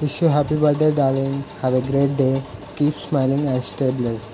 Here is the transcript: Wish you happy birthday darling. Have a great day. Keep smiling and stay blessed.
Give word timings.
Wish 0.00 0.22
you 0.22 0.28
happy 0.28 0.56
birthday 0.56 0.94
darling. 0.94 1.42
Have 1.62 1.74
a 1.74 1.80
great 1.80 2.16
day. 2.16 2.42
Keep 2.76 2.94
smiling 2.94 3.46
and 3.46 3.64
stay 3.64 3.90
blessed. 3.90 4.26